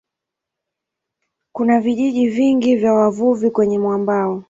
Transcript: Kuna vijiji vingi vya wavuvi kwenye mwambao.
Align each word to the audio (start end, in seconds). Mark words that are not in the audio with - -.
Kuna 1.53 1.79
vijiji 1.81 2.27
vingi 2.27 2.75
vya 2.75 2.93
wavuvi 2.93 3.51
kwenye 3.51 3.79
mwambao. 3.79 4.39